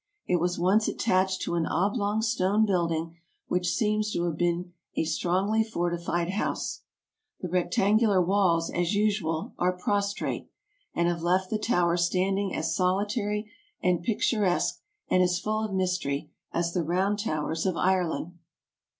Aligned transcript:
It 0.25 0.37
was 0.37 0.57
once 0.57 0.87
attached 0.87 1.41
to 1.43 1.53
an 1.53 1.67
oblong 1.67 2.23
stone 2.23 2.65
building 2.65 3.17
which 3.45 3.67
seems 3.71 4.11
to 4.13 4.23
have 4.23 4.35
been 4.35 4.73
a 4.97 5.03
strongly 5.05 5.63
fortified 5.63 6.21
AMERICA 6.27 6.37
59 6.37 6.47
house. 6.47 6.79
The 7.41 7.49
rectangular 7.49 8.19
walls, 8.19 8.71
as 8.71 8.95
usual, 8.95 9.53
are 9.59 9.77
prostrate, 9.77 10.49
and 10.95 11.07
have 11.07 11.21
left 11.21 11.51
the 11.51 11.59
tower 11.59 11.97
standing 11.97 12.55
as 12.55 12.75
solitary 12.75 13.51
and 13.83 14.01
picturesque 14.01 14.79
and 15.07 15.21
as 15.21 15.37
full 15.39 15.63
of 15.63 15.71
mystery 15.71 16.31
as 16.51 16.73
the 16.73 16.81
round 16.81 17.19
towers 17.19 17.67
of 17.67 17.77
Ireland. 17.77 18.31